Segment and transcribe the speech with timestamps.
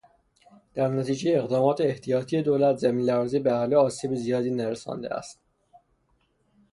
[0.73, 5.39] در نتیجهٔ اقدامات احتیاطی دولت؛ زمین لرزه به اهالی آسیب زیادی نرسانده است.